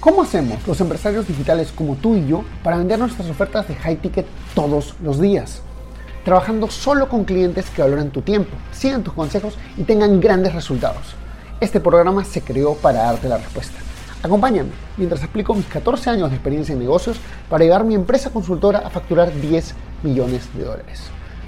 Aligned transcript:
¿Cómo 0.00 0.22
hacemos 0.22 0.66
los 0.66 0.80
empresarios 0.80 1.28
digitales 1.28 1.72
como 1.72 1.94
tú 1.94 2.16
y 2.16 2.26
yo 2.26 2.42
para 2.64 2.78
vender 2.78 2.98
nuestras 2.98 3.28
ofertas 3.28 3.68
de 3.68 3.74
high 3.74 3.96
ticket 3.96 4.24
todos 4.54 4.94
los 5.02 5.20
días? 5.20 5.60
Trabajando 6.24 6.70
solo 6.70 7.06
con 7.10 7.24
clientes 7.24 7.68
que 7.68 7.82
valoran 7.82 8.08
tu 8.08 8.22
tiempo, 8.22 8.56
sigan 8.72 9.02
tus 9.02 9.12
consejos 9.12 9.58
y 9.76 9.82
tengan 9.82 10.18
grandes 10.18 10.54
resultados. 10.54 11.14
Este 11.60 11.80
programa 11.80 12.24
se 12.24 12.40
creó 12.40 12.76
para 12.76 13.02
darte 13.02 13.28
la 13.28 13.36
respuesta. 13.36 13.76
Acompáñame 14.22 14.70
mientras 14.96 15.20
explico 15.22 15.54
mis 15.54 15.66
14 15.66 16.08
años 16.08 16.30
de 16.30 16.36
experiencia 16.36 16.72
en 16.72 16.78
negocios 16.78 17.18
para 17.50 17.64
llevar 17.64 17.84
mi 17.84 17.94
empresa 17.94 18.30
consultora 18.30 18.78
a 18.78 18.88
facturar 18.88 19.30
10 19.38 19.74
millones 20.02 20.48
de 20.54 20.64
dólares, 20.64 21.02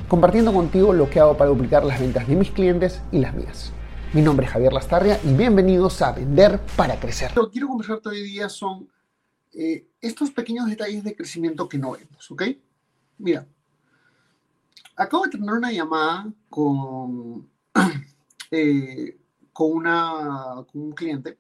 compartiendo 0.08 0.52
contigo 0.52 0.92
lo 0.92 1.08
que 1.08 1.20
hago 1.20 1.38
para 1.38 1.48
duplicar 1.48 1.86
las 1.86 1.98
ventas 1.98 2.28
de 2.28 2.36
mis 2.36 2.50
clientes 2.50 3.00
y 3.12 3.20
las 3.20 3.32
mías. 3.32 3.72
Mi 4.14 4.20
nombre 4.20 4.44
es 4.44 4.52
Javier 4.52 4.74
Lastarria 4.74 5.18
y 5.24 5.32
bienvenidos 5.32 6.02
a 6.02 6.12
Vender 6.12 6.60
para 6.76 7.00
Crecer. 7.00 7.34
Lo 7.34 7.46
que 7.46 7.52
quiero 7.52 7.68
conversarte 7.68 8.10
hoy 8.10 8.22
día 8.22 8.46
son 8.50 8.86
eh, 9.54 9.88
estos 10.02 10.30
pequeños 10.30 10.66
detalles 10.66 11.02
de 11.02 11.16
crecimiento 11.16 11.66
que 11.66 11.78
no 11.78 11.92
vemos, 11.92 12.30
¿ok? 12.30 12.42
Mira, 13.16 13.46
acabo 14.96 15.24
de 15.24 15.30
tener 15.30 15.50
una 15.50 15.72
llamada 15.72 16.30
con, 16.50 17.48
eh, 18.50 19.18
con, 19.50 19.82
con 19.82 20.66
un 20.82 20.92
cliente 20.92 21.38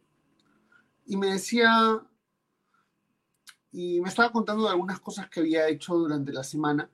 y 1.04 1.18
me 1.18 1.26
decía, 1.26 2.00
y 3.70 4.00
me 4.00 4.08
estaba 4.08 4.32
contando 4.32 4.62
de 4.62 4.70
algunas 4.70 4.98
cosas 4.98 5.28
que 5.28 5.40
había 5.40 5.68
hecho 5.68 5.94
durante 5.94 6.32
la 6.32 6.42
semana 6.42 6.88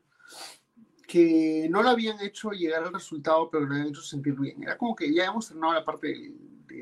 que 1.08 1.68
no 1.70 1.82
lo 1.82 1.88
habían 1.88 2.20
hecho 2.20 2.50
llegar 2.50 2.84
al 2.84 2.92
resultado, 2.92 3.48
pero 3.50 3.64
lo 3.64 3.72
habían 3.72 3.88
hecho 3.88 4.02
sentir 4.02 4.34
bien. 4.34 4.62
Era 4.62 4.76
como 4.76 4.94
que 4.94 5.10
ya 5.12 5.24
hemos 5.24 5.48
terminado 5.48 5.72
la 5.72 5.84
parte 5.84 6.08
de, 6.08 6.34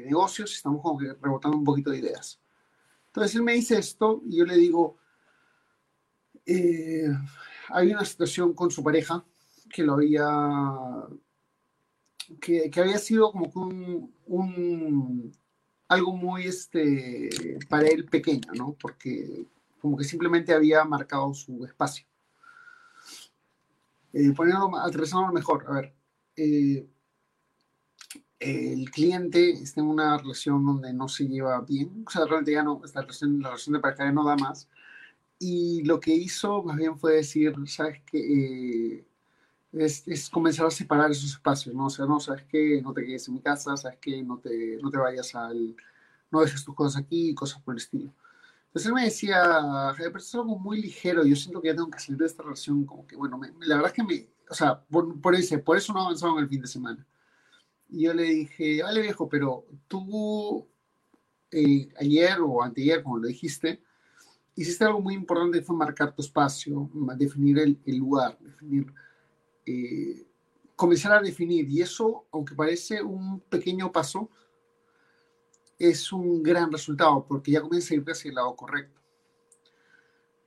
negocios 0.05 0.51
y 0.51 0.55
estamos 0.57 0.83
como 0.83 0.99
que 0.99 1.13
rebotando 1.23 1.57
un 1.57 1.63
poquito 1.63 1.91
de 1.91 1.99
ideas. 1.99 2.41
Entonces 3.07 3.37
él 3.37 3.43
me 3.45 3.53
dice 3.53 3.79
esto 3.79 4.21
y 4.27 4.39
yo 4.39 4.45
le 4.45 4.57
digo, 4.57 4.99
eh, 6.45 7.09
hay 7.69 7.93
una 7.93 8.05
situación 8.05 8.53
con 8.53 8.69
su 8.73 8.83
pareja 8.83 9.25
que 9.73 9.85
lo 9.85 9.95
había, 9.95 10.27
que, 12.41 12.69
que 12.69 12.81
había 12.81 12.99
sido 12.99 13.31
como 13.31 13.53
que 13.53 13.59
un, 13.61 14.15
un, 14.27 15.33
algo 15.87 16.17
muy, 16.17 16.49
este, 16.49 17.59
para 17.69 17.87
él 17.87 18.07
pequeño, 18.07 18.53
¿no? 18.55 18.77
Porque 18.81 19.47
como 19.81 19.97
que 19.97 20.05
simplemente 20.05 20.53
había 20.53 20.85
marcado 20.85 21.33
su 21.33 21.65
espacio 21.65 22.07
eh, 24.13 24.33
poniéndolo, 24.33 25.33
mejor, 25.33 25.65
a 25.69 25.73
ver, 25.73 25.95
eh, 26.37 26.89
el 28.39 28.91
cliente 28.91 29.51
está 29.51 29.81
en 29.81 29.89
una 29.89 30.19
relación 30.19 30.65
donde 30.65 30.93
no 30.93 31.09
se 31.09 31.27
lleva 31.27 31.61
bien, 31.63 32.05
o 32.07 32.11
sea, 32.11 32.25
realmente 32.25 32.53
ya 32.53 32.63
no, 32.63 32.83
esta 32.85 33.01
relación, 33.01 33.41
la 33.41 33.49
relación 33.49 33.75
de 33.75 33.81
pareja 33.81 34.05
ya 34.05 34.13
no 34.13 34.25
da 34.25 34.37
más, 34.37 34.69
y 35.39 35.83
lo 35.85 36.01
que 36.01 36.15
hizo 36.15 36.63
más 36.63 36.77
bien 36.77 36.99
fue 36.99 37.15
decir, 37.15 37.55
sabes 37.67 38.03
que 38.05 38.99
eh, 38.99 39.07
es, 39.73 40.31
comenzar 40.31 40.67
a 40.67 40.71
separar 40.71 41.11
esos 41.11 41.33
espacios, 41.33 41.75
¿no? 41.75 41.87
O 41.87 41.91
sea, 41.91 42.07
no, 42.07 42.21
sabes 42.21 42.45
que 42.45 42.81
no 42.83 42.93
te 42.93 43.05
quedes 43.05 43.29
en 43.29 43.35
mi 43.35 43.41
casa, 43.41 43.77
sabes 43.77 43.99
que 43.99 44.23
no 44.23 44.39
te, 44.39 44.79
no 44.83 44.91
te 44.91 44.99
vayas 44.99 45.35
al, 45.35 45.77
no 46.31 46.41
dejes 46.41 46.65
tus 46.65 46.75
cosas 46.75 47.03
aquí, 47.03 47.35
cosas 47.35 47.61
por 47.63 47.75
el 47.75 47.79
estilo. 47.79 48.13
Entonces 48.77 48.91
él 48.91 48.95
me 48.95 49.05
decía, 49.05 49.95
pero 49.97 50.19
es 50.19 50.35
algo 50.35 50.59
muy 50.59 50.83
ligero, 50.83 51.25
yo 51.25 51.35
siento 51.35 51.63
que 51.63 51.69
ya 51.69 51.75
tengo 51.75 51.91
que 51.91 51.99
salir 51.99 52.19
de 52.19 52.27
esta 52.27 52.43
relación, 52.43 52.85
como 52.85 53.07
que, 53.07 53.17
bueno, 53.17 53.41
la 53.61 53.77
verdad 53.77 53.91
es 53.91 53.95
que 53.95 54.05
me, 54.05 54.29
o 54.51 54.55
sea, 54.55 54.79
por, 54.79 55.19
por, 55.19 55.35
ese, 55.35 55.57
por 55.57 55.79
eso 55.79 55.95
no 55.95 56.03
avanzado 56.03 56.37
en 56.37 56.45
el 56.45 56.49
fin 56.51 56.61
de 56.61 56.67
semana. 56.67 57.07
Y 57.89 58.03
yo 58.03 58.13
le 58.13 58.25
dije, 58.25 58.83
vale 58.83 59.01
viejo, 59.01 59.31
pero 59.31 59.65
tú 59.89 60.69
eh, 61.51 61.89
ayer 61.99 62.37
o 62.43 62.63
anteayer, 62.63 63.03
como 63.03 63.17
lo 63.17 63.29
dijiste, 63.29 63.83
hiciste 64.55 64.85
algo 64.85 65.01
muy 65.01 65.15
importante, 65.15 65.63
fue 65.63 65.75
marcar 65.75 66.15
tu 66.15 66.21
espacio, 66.21 66.91
definir 67.17 67.59
el, 67.61 67.81
el 67.87 67.97
lugar, 67.97 68.37
definir, 68.39 68.93
eh, 69.65 70.29
comenzar 70.75 71.13
a 71.13 71.23
definir. 71.23 71.67
Y 71.71 71.81
eso, 71.81 72.27
aunque 72.31 72.55
parece 72.55 73.03
un 73.03 73.41
pequeño 73.41 73.91
paso, 73.91 74.29
es 75.79 76.13
un 76.13 76.43
gran 76.43 76.71
resultado 76.71 77.25
porque 77.27 77.53
ya 77.53 77.61
comienza 77.61 77.95
a 77.95 77.97
ir 77.97 78.05
hacia 78.07 78.29
el 78.29 78.35
lado 78.35 78.55
correcto. 78.57 79.01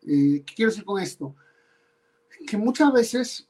Eh, 0.02 0.44
¿Qué 0.46 0.54
quiero 0.56 0.72
decir 0.72 0.86
con 0.86 1.02
esto? 1.02 1.36
Que 2.48 2.58
muchas 2.58 2.92
veces 2.94 3.50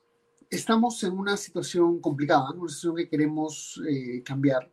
estamos 0.50 1.04
en 1.04 1.18
una 1.18 1.38
situación 1.38 2.00
complicada, 2.00 2.52
una 2.52 2.70
situación 2.70 2.96
que 2.96 3.10
queremos 3.10 3.82
eh, 3.88 4.24
cambiar 4.24 4.70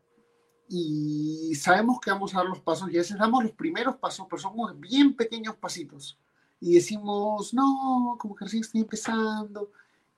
y 0.68 1.54
sabemos 1.54 2.00
que 2.00 2.10
vamos 2.10 2.34
a 2.34 2.38
dar 2.38 2.46
los 2.46 2.60
pasos 2.60 2.90
y 2.90 2.96
a 2.96 3.00
veces 3.00 3.18
damos 3.18 3.44
los 3.44 3.52
primeros 3.52 3.96
pasos, 3.96 4.26
pero 4.28 4.40
son 4.40 4.80
bien 4.80 5.14
pequeños 5.14 5.56
pasitos 5.56 6.18
y 6.60 6.74
decimos, 6.74 7.54
no, 7.54 8.16
como 8.18 8.34
que 8.34 8.46
recién 8.46 8.62
estoy 8.62 8.80
empezando 8.80 9.70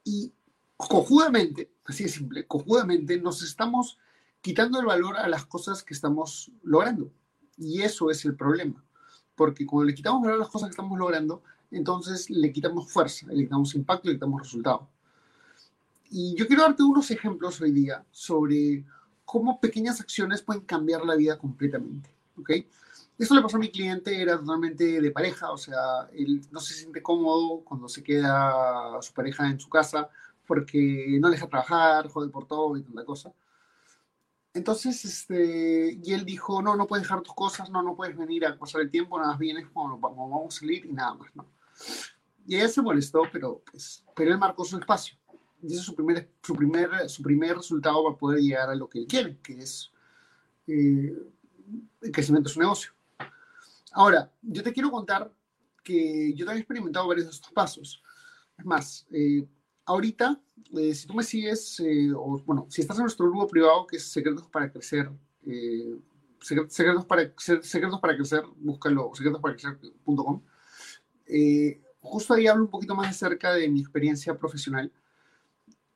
y 0.05 0.33
cojudamente, 0.77 1.73
así 1.85 2.05
de 2.05 2.09
simple, 2.09 2.47
cojudamente 2.47 3.19
nos 3.19 3.43
estamos 3.43 3.99
quitando 4.41 4.81
el 4.81 4.87
valor 4.87 5.17
a 5.17 5.29
las 5.29 5.47
cosas 5.47 5.83
que 5.83 5.95
estamos 5.95 6.51
logrando. 6.63 7.11
Y 7.57 7.83
eso 7.83 8.11
es 8.11 8.25
el 8.25 8.37
problema. 8.37 8.85
Porque 9.35 9.67
cuando 9.67 9.87
le 9.87 9.95
quitamos 9.95 10.23
valor 10.23 10.37
a 10.37 10.41
las 10.41 10.49
cosas 10.49 10.69
que 10.69 10.73
estamos 10.73 10.99
logrando, 10.99 11.43
entonces 11.71 12.31
le 12.31 12.53
quitamos 12.53 12.91
fuerza, 12.91 13.27
le 13.29 13.45
quitamos 13.45 13.75
impacto, 13.75 14.09
le 14.09 14.15
quitamos 14.15 14.43
resultado. 14.43 14.89
Y 16.11 16.35
yo 16.37 16.47
quiero 16.47 16.63
darte 16.63 16.83
unos 16.83 17.11
ejemplos 17.11 17.61
hoy 17.61 17.71
día 17.71 18.05
sobre 18.11 18.85
cómo 19.25 19.61
pequeñas 19.61 20.01
acciones 20.01 20.41
pueden 20.43 20.63
cambiar 20.63 21.05
la 21.05 21.15
vida 21.15 21.37
completamente. 21.37 22.11
¿ok? 22.39 22.51
Esto 23.19 23.35
le 23.35 23.43
pasó 23.43 23.57
a 23.57 23.61
mi 23.61 23.71
cliente, 23.71 24.23
era 24.23 24.39
totalmente 24.39 25.01
de 25.01 25.11
pareja, 25.11 25.51
o 25.51 25.59
sea, 25.59 26.09
él 26.13 26.41
no 26.51 26.61
se 26.61 26.73
siente 26.73 27.03
cómodo 27.03 27.63
cuando 27.65 27.89
se 27.89 28.03
queda 28.03 28.97
su 29.03 29.13
pareja 29.13 29.51
en 29.51 29.59
su 29.59 29.69
casa 29.69 30.09
porque 30.47 31.19
no 31.21 31.29
le 31.29 31.35
deja 31.35 31.49
trabajar, 31.49 32.09
jode 32.09 32.31
por 32.31 32.47
todo 32.47 32.77
y 32.77 32.83
tanta 32.83 33.05
cosa. 33.05 33.33
Entonces, 34.59 35.05
este, 35.05 36.01
y 36.03 36.13
él 36.13 36.25
dijo, 36.25 36.61
no, 36.61 36.75
no 36.75 36.89
puedes 36.89 37.05
dejar 37.05 37.23
tus 37.23 37.35
cosas, 37.35 37.71
no, 37.71 37.81
no 37.81 37.95
puedes 37.95 38.17
venir 38.17 38.45
a 38.45 38.59
pasar 38.59 38.81
el 38.81 38.91
tiempo, 38.91 39.17
nada 39.17 39.31
más 39.31 39.39
vienes 39.39 39.69
cuando 39.73 39.99
vamos 39.99 40.57
a 40.57 40.59
salir 40.59 40.85
y 40.85 40.93
nada 40.93 41.15
más, 41.15 41.29
¿no? 41.37 41.47
Y 42.45 42.57
ella 42.57 42.69
se 42.69 42.83
molestó, 42.83 43.23
pero, 43.33 43.63
pues, 43.71 44.05
pero 44.17 44.33
él 44.33 44.39
marcó 44.39 44.65
su 44.65 44.77
espacio. 44.77 45.17
Y 45.63 45.69
ese 45.69 45.77
es 45.77 45.83
su 45.83 45.95
primer, 45.95 46.29
su, 46.43 46.55
primer, 46.55 47.09
su 47.09 47.23
primer 47.23 47.57
resultado 47.57 48.03
para 48.03 48.17
poder 48.17 48.41
llegar 48.41 48.69
a 48.69 48.75
lo 48.75 48.89
que 48.89 48.99
él 48.99 49.07
quiere, 49.07 49.39
que 49.41 49.59
es 49.59 49.93
eh, 50.67 51.17
el 52.01 52.11
crecimiento 52.11 52.49
de 52.49 52.55
su 52.55 52.59
negocio. 52.61 52.91
Ahora, 53.93 54.29
yo 54.43 54.65
te 54.65 54.73
quiero 54.73 54.91
contar 54.91 55.33
que 55.85 56.33
yo 56.35 56.45
también 56.45 56.59
he 56.59 56.63
experimentado 56.63 57.07
varios 57.07 57.27
de 57.27 57.33
estos 57.33 57.53
pasos. 57.53 58.03
Es 58.59 58.65
más, 58.65 59.07
eh, 59.13 59.47
ahorita, 59.89 60.41
eh, 60.79 60.95
si 60.95 61.07
tú 61.07 61.15
me 61.15 61.25
sigues, 61.25 61.81
eh, 61.81 62.13
o 62.15 62.39
bueno, 62.45 62.67
si 62.69 62.83
estás 62.83 62.99
en 62.99 63.05
nuestro 63.05 63.27
grupo 63.27 63.49
privado 63.49 63.87
que 63.87 63.97
es 63.97 64.05
Secretos 64.05 64.47
para 64.49 64.71
Crecer, 64.71 65.11
eh, 65.47 65.99
secretos, 66.41 67.07
para, 67.07 67.33
secretos 67.37 67.99
para 68.01 68.15
Crecer, 68.15 68.45
búscalo, 68.57 69.11
secretosparaCrecer.com. 69.15 70.43
justo 72.01 72.35
ahí 72.35 72.47
hablo 72.47 72.65
un 72.65 72.71
poquito 72.71 72.95
más 72.95 73.09
acerca 73.09 73.55
de 73.55 73.69
mi 73.69 73.81
experiencia 73.81 74.37
profesional 74.37 74.93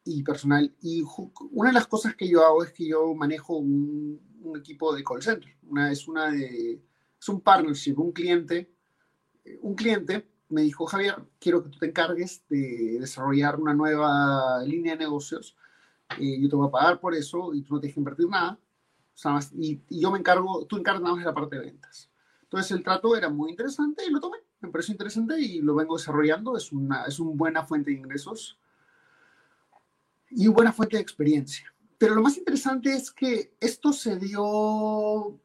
y 0.05 0.23
personal. 0.23 0.75
Y 0.81 1.05
una 1.51 1.69
de 1.69 1.75
las 1.75 1.87
cosas 1.87 2.17
que 2.17 2.27
yo 2.27 2.45
hago 2.45 2.65
es 2.65 2.73
que 2.73 2.89
yo 2.89 3.15
manejo 3.15 3.59
un, 3.59 4.21
un 4.43 4.59
equipo 4.59 4.95
de 4.95 5.05
call 5.05 5.23
center. 5.23 5.55
Una, 5.69 5.93
es, 5.93 6.09
una 6.09 6.31
de, 6.31 6.83
es 7.21 7.29
un 7.29 7.43
partnership, 7.43 7.99
un 7.99 8.13
cliente, 8.13 8.73
un 9.61 9.75
cliente 9.75 10.32
me 10.53 10.63
dijo, 10.63 10.87
Javier, 10.87 11.17
quiero 11.41 11.63
que 11.63 11.71
tú 11.71 11.79
te 11.79 11.87
encargues 11.87 12.45
de 12.49 12.99
desarrollar 13.01 13.59
una 13.59 13.75
nueva 13.75 14.63
línea 14.65 14.93
de 14.93 15.05
negocios. 15.05 15.57
Eh, 16.19 16.39
yo 16.41 16.49
te 16.49 16.57
voy 16.57 16.69
a 16.69 16.71
pagar 16.71 17.01
por 17.01 17.15
eso 17.15 17.55
y 17.55 17.63
tú 17.63 17.75
no 17.75 17.81
tienes 17.81 17.95
que 17.95 18.01
invertir 18.01 18.29
nada. 18.29 18.59
y, 19.55 19.81
yo 19.89 20.11
me 20.11 20.19
encargo, 20.19 20.67
tú 20.67 20.77
encargas 20.77 21.03
nada 21.03 21.15
más 21.15 21.25
de 21.25 21.31
la 21.31 21.35
parte 21.35 21.57
de 21.57 21.63
ventas. 21.63 22.11
Entonces 22.43 22.71
el 22.73 22.83
trato 22.83 23.17
era 23.17 23.31
muy 23.31 23.51
interesante 23.51 24.05
y 24.07 24.11
lo 24.11 24.21
tomé. 24.21 24.39
Me 24.61 24.69
pareció 24.69 24.93
interesante 24.93 25.41
y 25.41 25.61
lo 25.63 25.75
vengo 25.75 25.97
desarrollando. 25.97 26.57
Es 26.57 26.71
una, 26.71 27.05
es 27.05 27.19
una 27.19 27.33
buena 27.35 27.65
fuente 27.65 27.91
de 27.91 27.97
ingresos 27.97 28.59
y 30.31 30.47
una 30.47 30.55
buena 30.55 30.73
fuente 30.73 30.97
de 30.97 31.03
experiencia. 31.03 31.73
Pero 31.97 32.15
lo 32.15 32.23
más 32.23 32.37
interesante 32.37 32.95
es 32.95 33.11
que 33.11 33.55
esto 33.59 33.93
se 33.93 34.17
dio 34.19 35.41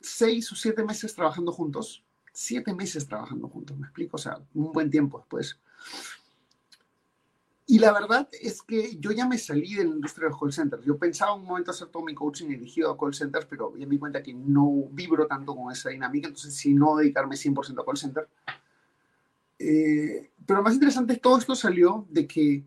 seis 0.00 0.52
o 0.52 0.54
siete 0.54 0.84
meses 0.84 1.14
trabajando 1.14 1.50
juntos 1.50 2.03
siete 2.34 2.74
meses 2.74 3.06
trabajando 3.06 3.48
juntos, 3.48 3.78
me 3.78 3.86
explico, 3.86 4.16
o 4.16 4.18
sea, 4.18 4.38
un 4.54 4.72
buen 4.72 4.90
tiempo 4.90 5.18
después. 5.18 5.58
Y 7.66 7.78
la 7.78 7.92
verdad 7.92 8.28
es 8.42 8.60
que 8.60 8.96
yo 8.98 9.12
ya 9.12 9.26
me 9.26 9.38
salí 9.38 9.74
de 9.74 9.84
la 9.84 9.94
industria 9.94 10.26
de 10.26 10.30
los 10.32 10.40
call 10.40 10.52
centers. 10.52 10.84
Yo 10.84 10.98
pensaba 10.98 11.32
un 11.32 11.46
momento 11.46 11.70
hacer 11.70 11.88
todo 11.88 12.02
mi 12.02 12.14
coaching 12.14 12.48
dirigido 12.48 12.90
a 12.90 12.98
call 12.98 13.14
centers, 13.14 13.46
pero 13.46 13.74
ya 13.76 13.86
me 13.86 13.92
di 13.92 13.98
cuenta 13.98 14.22
que 14.22 14.34
no 14.34 14.88
vibro 14.90 15.26
tanto 15.26 15.56
con 15.56 15.72
esa 15.72 15.88
dinámica, 15.88 16.28
entonces 16.28 16.54
si 16.54 16.74
no 16.74 16.96
dedicarme 16.96 17.36
100% 17.36 17.80
a 17.80 17.84
call 17.84 17.96
center. 17.96 18.28
Eh, 19.58 20.30
pero 20.44 20.58
lo 20.58 20.64
más 20.64 20.74
interesante 20.74 21.14
es 21.14 21.20
todo 21.22 21.38
esto 21.38 21.54
salió 21.54 22.06
de 22.10 22.26
que 22.26 22.64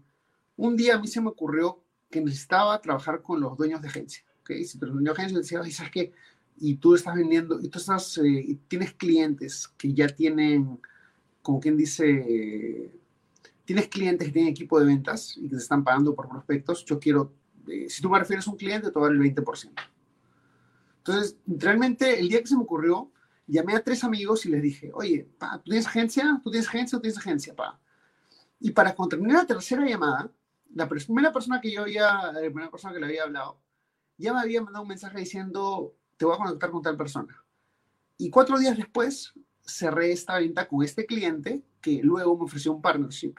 un 0.55 0.75
día 0.75 0.95
a 0.95 0.99
mí 0.99 1.07
se 1.07 1.21
me 1.21 1.29
ocurrió 1.29 1.79
que 2.09 2.21
necesitaba 2.21 2.81
trabajar 2.81 3.21
con 3.21 3.39
los 3.39 3.55
dueños 3.55 3.81
de 3.81 3.89
agencia. 3.89 4.23
¿okay? 4.41 4.63
Si 4.65 4.79
los 4.79 4.93
dueños 4.93 5.15
de 5.15 5.21
agencia 5.21 5.37
decían, 5.37 5.71
¿sabes 5.71 5.91
qué? 5.91 6.13
Y 6.59 6.75
tú 6.75 6.95
estás 6.95 7.15
vendiendo, 7.15 7.59
y 7.61 7.69
tú 7.69 7.79
estás, 7.79 8.17
eh, 8.17 8.57
tienes 8.67 8.93
clientes 8.93 9.67
que 9.77 9.93
ya 9.93 10.07
tienen, 10.07 10.79
como 11.41 11.59
quien 11.59 11.77
dice, 11.77 12.91
tienes 13.65 13.87
clientes 13.87 14.27
que 14.27 14.33
tienen 14.33 14.51
equipo 14.51 14.79
de 14.79 14.85
ventas 14.85 15.37
y 15.37 15.43
que 15.43 15.55
te 15.55 15.57
están 15.57 15.83
pagando 15.83 16.15
por 16.15 16.29
prospectos, 16.29 16.85
yo 16.85 16.99
quiero, 16.99 17.33
eh, 17.67 17.87
si 17.89 18.01
tú 18.01 18.09
me 18.09 18.19
refieres 18.19 18.47
a 18.47 18.51
un 18.51 18.57
cliente, 18.57 18.91
te 18.91 18.99
voy 18.99 19.09
a 19.09 19.13
dar 19.13 19.15
el 19.15 19.35
20%. 19.35 19.71
Entonces, 20.99 21.37
realmente 21.45 22.19
el 22.19 22.27
día 22.29 22.41
que 22.41 22.47
se 22.47 22.55
me 22.55 22.63
ocurrió, 22.63 23.11
llamé 23.45 23.75
a 23.75 23.83
tres 23.83 24.03
amigos 24.03 24.45
y 24.45 24.49
les 24.49 24.61
dije, 24.61 24.91
oye, 24.93 25.27
pa, 25.37 25.57
¿tú 25.57 25.71
tienes 25.71 25.87
agencia? 25.87 26.41
¿Tú 26.43 26.51
tienes 26.51 26.67
agencia 26.67 26.97
o 26.97 27.01
tienes 27.01 27.17
agencia, 27.17 27.55
pa? 27.55 27.79
Y 28.59 28.71
para 28.71 28.95
terminé 29.09 29.33
la 29.33 29.45
tercera 29.45 29.85
llamada, 29.85 30.29
la 30.73 30.89
primera 30.89 31.31
persona 31.31 31.61
que 31.61 31.71
yo 31.71 31.81
había, 31.81 32.31
la 32.31 32.39
primera 32.39 32.69
persona 32.69 32.93
que 32.93 32.99
le 32.99 33.05
había 33.05 33.23
hablado, 33.23 33.59
ya 34.17 34.33
me 34.33 34.39
había 34.39 34.61
mandado 34.61 34.83
un 34.83 34.89
mensaje 34.89 35.19
diciendo, 35.19 35.95
te 36.17 36.25
voy 36.25 36.35
a 36.35 36.37
conectar 36.37 36.71
con 36.71 36.81
tal 36.81 36.97
persona. 36.97 37.43
Y 38.17 38.29
cuatro 38.29 38.57
días 38.57 38.75
después 38.75 39.33
cerré 39.61 40.11
esta 40.11 40.39
venta 40.39 40.67
con 40.67 40.83
este 40.83 41.05
cliente 41.05 41.63
que 41.81 42.01
luego 42.01 42.37
me 42.37 42.45
ofreció 42.45 42.73
un 42.73 42.81
partnership. 42.81 43.35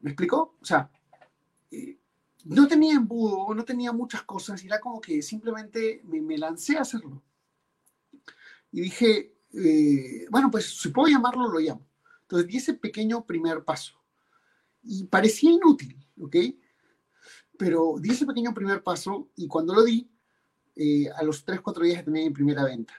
¿Me 0.00 0.10
explicó? 0.10 0.56
O 0.60 0.64
sea, 0.64 0.90
eh, 1.70 1.98
no 2.44 2.66
tenía 2.66 2.94
embudo, 2.94 3.54
no 3.54 3.64
tenía 3.64 3.92
muchas 3.92 4.22
cosas, 4.22 4.62
y 4.62 4.66
era 4.66 4.80
como 4.80 5.00
que 5.00 5.22
simplemente 5.22 6.02
me, 6.04 6.38
lancé 6.38 6.76
a 6.76 6.82
hacerlo. 6.82 7.22
Y 8.70 8.80
dije, 8.80 9.36
eh, 9.52 10.26
bueno, 10.30 10.50
pues 10.50 10.80
si 10.80 10.88
puedo 10.88 11.08
llamarlo, 11.08 11.48
lo 11.48 11.58
llamo. 11.58 11.86
Entonces 12.22 12.48
di 12.48 12.56
ese 12.56 12.74
pequeño 12.74 13.24
primer 13.24 13.64
paso. 13.64 13.94
Y 14.82 15.04
parecía 15.04 15.52
inútil, 15.52 15.96
¿ok? 16.20 16.36
Pero 17.56 17.96
di 18.00 18.10
ese 18.10 18.26
pequeño 18.26 18.52
primer 18.54 18.82
paso 18.82 19.30
y 19.36 19.46
cuando 19.46 19.74
lo 19.74 19.84
di, 19.84 20.10
eh, 20.76 21.08
a 21.10 21.22
los 21.22 21.44
3, 21.44 21.60
4 21.60 21.84
días 21.84 21.98
ya 21.98 22.04
tenía 22.04 22.24
mi 22.24 22.30
primera 22.30 22.64
venta. 22.64 22.94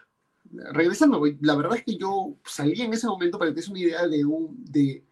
Regresando, 0.71 1.21
la 1.41 1.55
verdad 1.55 1.77
es 1.77 1.83
que 1.83 1.97
yo 1.97 2.35
salí 2.45 2.79
en 2.81 2.93
ese 2.93 3.07
momento 3.07 3.39
para 3.39 3.53
que 3.53 3.61
te 3.61 3.69
una 3.69 3.79
idea 3.79 4.07
de, 4.07 4.23
un, 4.25 4.63
de, 4.65 5.03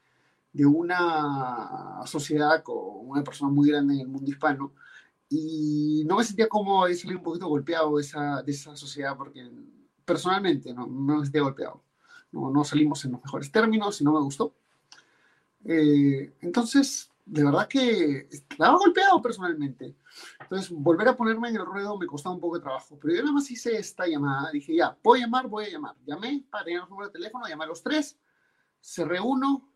de 0.53 0.65
una 0.65 2.01
sociedad 2.05 2.61
con 2.63 2.75
una 3.09 3.23
persona 3.23 3.51
muy 3.51 3.69
grande 3.69 3.95
en 3.95 4.01
el 4.01 4.07
mundo 4.07 4.29
hispano 4.29 4.73
y 5.29 6.03
no 6.05 6.17
me 6.17 6.25
sentía 6.25 6.49
como 6.49 6.85
salir 6.87 7.15
un 7.15 7.23
poquito 7.23 7.47
golpeado 7.47 7.95
de 7.95 8.01
esa, 8.01 8.43
de 8.43 8.51
esa 8.51 8.75
sociedad 8.75 9.15
porque 9.15 9.49
personalmente 10.03 10.73
no, 10.73 10.85
no 10.85 11.17
me 11.17 11.23
sentía 11.23 11.41
golpeado. 11.41 11.81
No, 12.33 12.51
no 12.51 12.63
salimos 12.63 13.03
en 13.05 13.13
los 13.13 13.23
mejores 13.23 13.51
términos 13.51 13.99
y 14.01 14.03
no 14.03 14.13
me 14.13 14.19
gustó. 14.19 14.53
Eh, 15.63 16.33
entonces, 16.41 17.10
de 17.25 17.43
verdad 17.43 17.67
que 17.67 18.27
estaba 18.31 18.77
golpeado 18.77 19.21
personalmente. 19.21 19.95
Entonces, 20.39 20.69
volver 20.71 21.07
a 21.09 21.15
ponerme 21.15 21.49
en 21.49 21.55
el 21.57 21.65
ruedo 21.65 21.97
me 21.97 22.07
costaba 22.07 22.35
un 22.35 22.41
poco 22.41 22.57
de 22.57 22.63
trabajo. 22.63 22.97
Pero 23.01 23.15
yo 23.15 23.21
nada 23.21 23.33
más 23.33 23.49
hice 23.49 23.77
esta 23.77 24.07
llamada. 24.07 24.51
Dije, 24.51 24.75
ya, 24.75 24.97
voy 25.03 25.19
a 25.19 25.23
llamar, 25.23 25.47
voy 25.47 25.65
a 25.65 25.69
llamar. 25.69 25.95
Llamé 26.05 26.43
para 26.49 26.65
tener 26.65 26.81
el 26.81 26.89
número 26.89 27.07
de 27.07 27.13
teléfono, 27.13 27.47
llamé 27.47 27.63
a 27.65 27.67
los 27.67 27.81
tres, 27.81 28.17
se 28.79 29.05
reúno, 29.05 29.69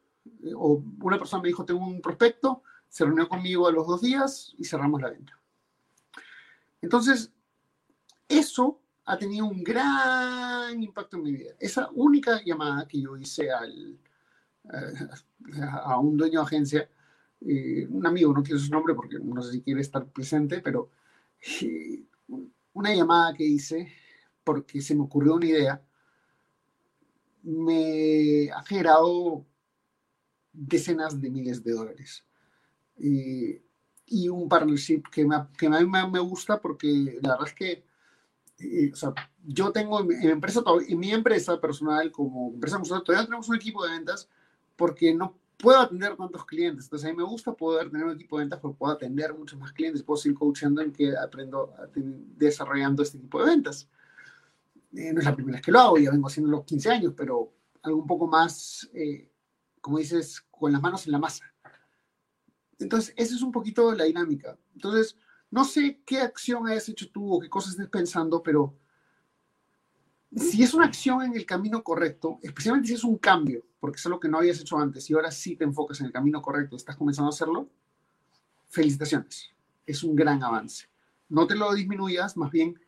eh, 0.43 0.53
o 0.55 0.83
una 1.01 1.17
persona 1.17 1.43
me 1.43 1.49
dijo, 1.49 1.65
tengo 1.65 1.85
un 1.85 2.01
prospecto, 2.01 2.63
se 2.89 3.05
reunió 3.05 3.27
conmigo 3.29 3.67
a 3.67 3.71
los 3.71 3.87
dos 3.87 4.01
días 4.01 4.53
y 4.57 4.65
cerramos 4.65 5.01
la 5.01 5.09
venta. 5.09 5.39
Entonces, 6.81 7.31
eso 8.27 8.81
ha 9.05 9.17
tenido 9.17 9.45
un 9.45 9.63
gran 9.63 10.81
impacto 10.81 11.17
en 11.17 11.23
mi 11.23 11.31
vida. 11.31 11.51
Esa 11.59 11.89
única 11.93 12.41
llamada 12.43 12.87
que 12.87 13.01
yo 13.01 13.15
hice 13.17 13.51
al, 13.51 13.99
eh, 14.73 15.09
a 15.71 15.99
un 15.99 16.17
dueño 16.17 16.39
de 16.39 16.45
agencia, 16.45 16.89
eh, 17.47 17.87
un 17.89 18.05
amigo, 18.07 18.33
no 18.33 18.41
quiero 18.41 18.59
su 18.59 18.71
nombre 18.71 18.95
porque 18.95 19.19
no 19.19 19.41
sé 19.43 19.53
si 19.53 19.61
quiere 19.61 19.81
estar 19.81 20.05
presente, 20.07 20.61
pero 20.61 20.89
una 22.73 22.93
llamada 22.93 23.33
que 23.35 23.43
hice 23.43 23.91
porque 24.43 24.81
se 24.81 24.95
me 24.95 25.03
ocurrió 25.03 25.35
una 25.35 25.45
idea, 25.45 25.81
me 27.43 28.49
ha 28.51 28.63
generado 28.63 29.45
decenas 30.53 31.19
de 31.21 31.29
miles 31.29 31.63
de 31.63 31.71
dólares. 31.71 32.25
y 32.97 34.29
un 34.29 34.47
partnership 34.47 35.03
que, 35.11 35.25
me, 35.25 35.35
que 35.57 35.67
a 35.67 35.81
mí 35.81 36.09
me, 36.11 36.19
gusta 36.19 36.59
porque 36.59 37.19
la 37.21 37.31
verdad 37.31 37.47
es 37.47 37.53
que 37.53 37.83
yo 39.43 39.71
tengo 39.71 39.99
en 40.01 40.29
empresa, 40.29 40.63
en 40.87 40.99
mi 40.99 41.11
empresa 41.11 41.59
personal, 41.59 42.11
como 42.11 42.53
empresa 42.53 42.79
todavía 42.79 43.25
tenemos 43.25 43.49
un 43.49 43.55
equipo 43.55 43.83
de 43.85 43.91
ventas 43.91 44.29
porque 44.75 45.13
no 45.13 45.37
puedo 45.57 45.79
atender 45.79 46.15
tantos 46.15 46.45
clientes. 46.45 46.85
Entonces, 46.85 47.07
a 47.07 47.11
mí 47.11 47.17
me 47.17 47.23
gusta 47.23 47.53
poder 47.53 47.89
tener 47.89 48.05
un 48.05 48.15
equipo 48.15 48.37
de 48.37 48.43
ventas 48.43 48.59
porque 48.59 48.77
puedo 48.77 48.93
atender 48.93 49.33
muchos 49.33 49.59
más 49.59 49.71
clientes, 49.71 50.03
puedo 50.03 50.17
seguir 50.17 50.37
coachando 50.37 50.81
en 50.81 50.91
que 50.91 51.15
aprendo 51.15 51.73
desarrollando 51.93 53.03
este 53.03 53.17
tipo 53.17 53.39
de 53.39 53.45
ventas. 53.45 53.89
Eh, 54.93 55.11
no 55.11 55.19
es 55.19 55.25
la 55.25 55.35
primera 55.35 55.57
vez 55.57 55.65
que 55.65 55.71
lo 55.71 55.79
hago, 55.79 55.97
ya 55.97 56.11
vengo 56.11 56.27
haciendo 56.27 56.51
los 56.51 56.63
15 56.63 56.89
años, 56.89 57.13
pero 57.15 57.53
algo 57.81 57.99
un 57.99 58.07
poco 58.07 58.27
más, 58.27 58.89
eh, 58.93 59.29
como 59.81 59.97
dices, 59.97 60.41
con 60.49 60.71
las 60.71 60.81
manos 60.81 61.05
en 61.05 61.11
la 61.11 61.19
masa. 61.19 61.45
Entonces, 62.79 63.13
esa 63.17 63.35
es 63.35 63.41
un 63.41 63.51
poquito 63.51 63.93
la 63.93 64.05
dinámica. 64.05 64.57
Entonces, 64.73 65.17
no 65.51 65.63
sé 65.63 66.01
qué 66.05 66.19
acción 66.19 66.67
hayas 66.67 66.89
hecho 66.89 67.09
tú 67.11 67.35
o 67.35 67.39
qué 67.39 67.49
cosas 67.49 67.71
estés 67.71 67.89
pensando, 67.89 68.41
pero 68.41 68.75
si 70.35 70.63
es 70.63 70.73
una 70.73 70.85
acción 70.85 71.21
en 71.21 71.35
el 71.35 71.45
camino 71.45 71.83
correcto, 71.83 72.39
especialmente 72.41 72.89
si 72.89 72.95
es 72.95 73.03
un 73.03 73.17
cambio, 73.17 73.65
porque 73.85 73.99
es 73.99 74.05
lo 74.07 74.19
que 74.19 74.27
no 74.27 74.39
habías 74.39 74.59
hecho 74.59 74.79
antes 74.79 75.07
y 75.11 75.13
ahora 75.13 75.29
sí 75.29 75.55
te 75.55 75.63
enfocas 75.63 75.99
en 75.99 76.07
el 76.07 76.11
camino 76.11 76.41
correcto, 76.41 76.75
estás 76.75 76.95
comenzando 76.95 77.29
a 77.29 77.33
hacerlo, 77.35 77.69
felicitaciones. 78.67 79.51
Es 79.85 80.03
un 80.03 80.15
gran 80.15 80.41
avance. 80.41 80.87
No 81.29 81.45
te 81.45 81.53
lo 81.53 81.71
disminuyas, 81.71 82.35
más 82.35 82.49
bien 82.49 82.79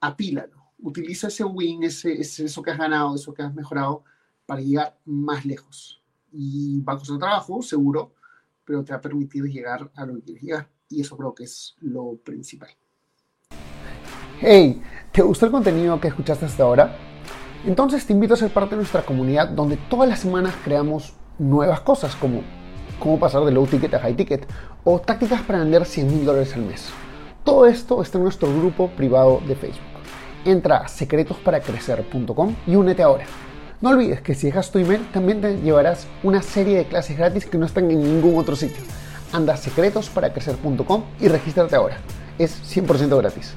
apílalo. 0.00 0.64
Utiliza 0.80 1.28
ese 1.28 1.44
win, 1.44 1.82
ese, 1.82 2.20
eso 2.20 2.62
que 2.62 2.70
has 2.70 2.76
ganado, 2.76 3.14
eso 3.14 3.32
que 3.32 3.42
has 3.42 3.54
mejorado, 3.54 4.04
para 4.44 4.60
llegar 4.60 4.98
más 5.06 5.46
lejos. 5.46 6.02
Y 6.30 6.82
va 6.82 6.92
a 6.92 6.98
costar 6.98 7.16
trabajo, 7.16 7.62
seguro, 7.62 8.12
pero 8.66 8.84
te 8.84 8.92
va 8.92 8.98
a 8.98 9.00
permitir 9.00 9.44
llegar 9.44 9.90
a 9.94 10.04
lo 10.04 10.16
que 10.16 10.24
quieres 10.24 10.42
llegar. 10.42 10.70
Y 10.90 11.00
eso 11.00 11.16
creo 11.16 11.34
que 11.34 11.44
es 11.44 11.74
lo 11.80 12.18
principal. 12.18 12.68
Hey, 14.40 14.82
¿te 15.10 15.22
gustó 15.22 15.46
el 15.46 15.52
contenido 15.52 15.98
que 15.98 16.08
escuchaste 16.08 16.44
hasta 16.44 16.64
ahora? 16.64 17.07
Entonces 17.66 18.06
te 18.06 18.12
invito 18.12 18.34
a 18.34 18.36
ser 18.36 18.50
parte 18.50 18.70
de 18.70 18.76
nuestra 18.78 19.02
comunidad 19.02 19.48
donde 19.48 19.76
todas 19.76 20.08
las 20.08 20.20
semanas 20.20 20.54
creamos 20.64 21.14
nuevas 21.38 21.80
cosas 21.80 22.14
como 22.16 22.42
cómo 22.98 23.18
pasar 23.18 23.44
de 23.44 23.52
low 23.52 23.66
ticket 23.66 23.94
a 23.94 24.00
high 24.00 24.14
ticket 24.14 24.46
o 24.84 25.00
tácticas 25.00 25.42
para 25.42 25.60
vender 25.60 25.84
100 25.84 26.06
mil 26.06 26.24
dólares 26.24 26.54
al 26.54 26.62
mes. 26.62 26.88
Todo 27.44 27.66
esto 27.66 28.02
está 28.02 28.18
en 28.18 28.24
nuestro 28.24 28.48
grupo 28.54 28.88
privado 28.88 29.40
de 29.46 29.54
Facebook. 29.54 29.82
Entra 30.44 30.78
a 30.78 30.88
secretosparacrecer.com 30.88 32.54
y 32.66 32.76
únete 32.76 33.02
ahora. 33.02 33.24
No 33.80 33.90
olvides 33.90 34.20
que 34.22 34.34
si 34.34 34.48
dejas 34.48 34.70
tu 34.70 34.78
email 34.78 35.06
también 35.12 35.40
te 35.40 35.56
llevarás 35.56 36.06
una 36.22 36.42
serie 36.42 36.78
de 36.78 36.86
clases 36.86 37.16
gratis 37.16 37.46
que 37.46 37.58
no 37.58 37.66
están 37.66 37.90
en 37.90 38.02
ningún 38.02 38.38
otro 38.38 38.56
sitio. 38.56 38.82
Anda 39.32 39.54
a 39.54 39.56
secretosparacrecer.com 39.56 41.04
y 41.20 41.28
regístrate 41.28 41.76
ahora. 41.76 41.98
Es 42.38 42.76
100% 42.76 43.16
gratis. 43.18 43.54